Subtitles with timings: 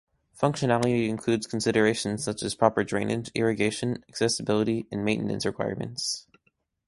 [0.35, 6.25] Functionality includes considerations such as proper drainage, irrigation, accessibility, and maintenance requirements.